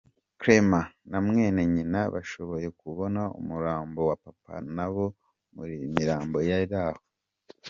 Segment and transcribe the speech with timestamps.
[0.39, 5.05] Clément na mwene nyina bashoboye kubona umurambo wa Papa nabo
[5.53, 5.63] mu
[5.95, 7.01] mirambo yari aho.